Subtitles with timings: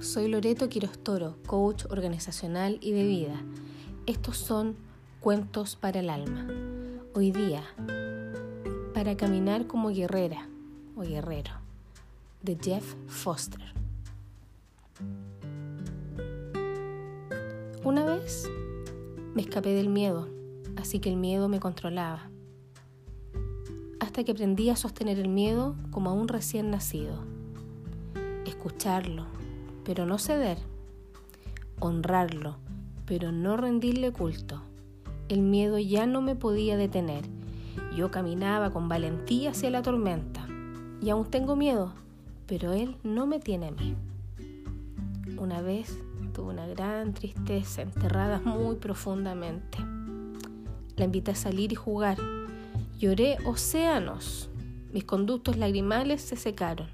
[0.00, 3.42] soy Loreto Quirostoro, coach organizacional y de vida.
[4.06, 4.76] Estos son
[5.20, 6.46] cuentos para el alma.
[7.14, 7.62] Hoy día,
[8.94, 10.48] para caminar como guerrera
[10.96, 11.52] o guerrero,
[12.42, 13.60] de Jeff Foster.
[17.84, 18.48] Una vez
[19.34, 20.30] me escapé del miedo,
[20.76, 22.30] así que el miedo me controlaba,
[24.00, 27.35] hasta que aprendí a sostener el miedo como a un recién nacido,
[28.48, 29.24] escucharlo,
[29.84, 30.58] pero no ceder,
[31.80, 32.56] honrarlo,
[33.04, 34.62] pero no rendirle culto.
[35.28, 37.24] El miedo ya no me podía detener.
[37.96, 40.46] Yo caminaba con valentía hacia la tormenta.
[41.00, 41.92] Y aún tengo miedo,
[42.46, 43.96] pero él no me tiene a mí.
[45.38, 45.98] Una vez
[46.32, 49.78] tuve una gran tristeza enterrada muy profundamente.
[50.96, 52.18] La invité a salir y jugar.
[52.98, 54.48] Lloré océanos.
[54.92, 56.88] Mis conductos lagrimales se secaron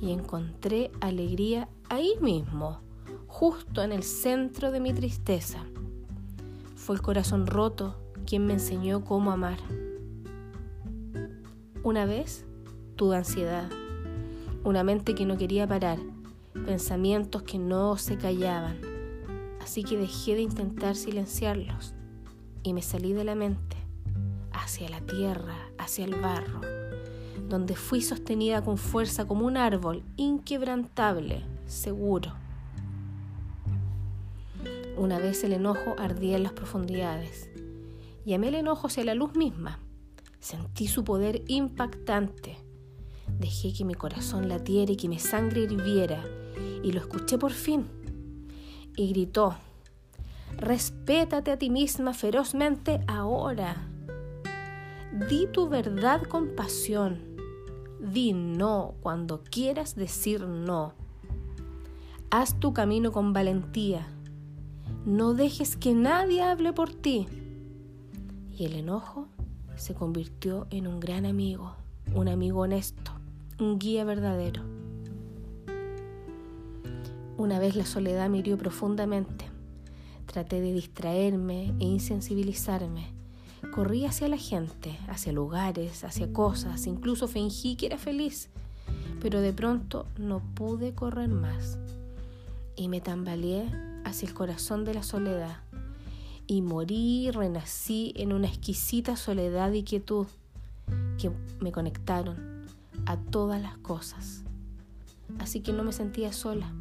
[0.00, 2.80] y encontré alegría ahí mismo,
[3.26, 5.64] justo en el centro de mi tristeza.
[6.74, 9.58] Fue el corazón roto quien me enseñó cómo amar.
[11.82, 12.44] Una vez
[12.96, 13.70] tuve ansiedad,
[14.64, 15.98] una mente que no quería parar,
[16.64, 18.80] pensamientos que no se callaban,
[19.60, 21.94] así que dejé de intentar silenciarlos
[22.62, 23.76] y me salí de la mente,
[24.52, 26.85] hacia la tierra, hacia el barro
[27.48, 32.34] donde fui sostenida con fuerza como un árbol inquebrantable, seguro.
[34.96, 37.50] Una vez el enojo ardía en las profundidades.
[38.24, 39.78] Llamé el enojo hacia la luz misma.
[40.40, 42.56] Sentí su poder impactante.
[43.38, 46.24] Dejé que mi corazón latiera y que mi sangre hirviera.
[46.82, 47.86] Y lo escuché por fin.
[48.96, 49.54] Y gritó,
[50.56, 53.90] respétate a ti misma ferozmente ahora.
[55.28, 57.35] Di tu verdad con pasión
[58.12, 60.92] Di no cuando quieras decir no.
[62.30, 64.06] Haz tu camino con valentía.
[65.04, 67.26] No dejes que nadie hable por ti.
[68.56, 69.26] Y el enojo
[69.74, 71.74] se convirtió en un gran amigo,
[72.14, 73.10] un amigo honesto,
[73.58, 74.62] un guía verdadero.
[77.36, 79.46] Una vez la soledad me hirió profundamente.
[80.26, 83.16] Traté de distraerme e insensibilizarme
[83.74, 88.48] Corrí hacia la gente, hacia lugares, hacia cosas, incluso fingí que era feliz,
[89.20, 91.78] pero de pronto no pude correr más
[92.74, 93.70] y me tambaleé
[94.04, 95.58] hacia el corazón de la soledad
[96.46, 100.26] y morí renací en una exquisita soledad y quietud
[101.18, 102.66] que me conectaron
[103.06, 104.42] a todas las cosas.
[105.38, 106.72] Así que no me sentía sola,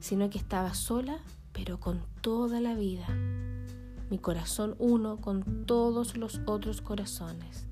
[0.00, 1.18] sino que estaba sola,
[1.52, 3.06] pero con toda la vida
[4.10, 7.66] mi corazón uno con todos los otros corazones.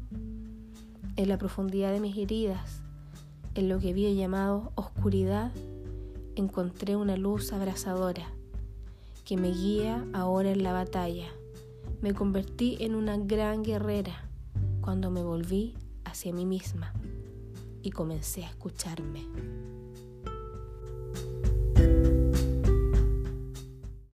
[1.17, 2.83] En la profundidad de mis heridas,
[3.55, 5.53] en lo que había llamado oscuridad,
[6.35, 8.27] encontré una luz abrasadora
[9.25, 11.29] que me guía ahora en la batalla.
[12.03, 14.29] Me convertí en una gran guerrera
[14.81, 15.75] cuando me volví
[16.05, 16.93] hacia mí misma
[17.83, 19.27] y comencé a escucharme.